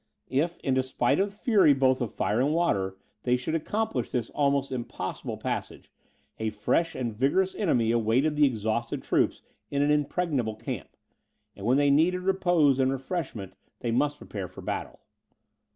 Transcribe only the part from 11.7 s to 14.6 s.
they needed repose and refreshment they must prepare